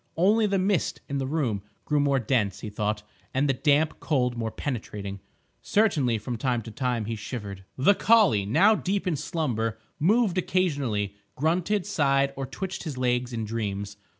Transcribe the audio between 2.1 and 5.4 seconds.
dense, he thought, and the damp cold more penetrating.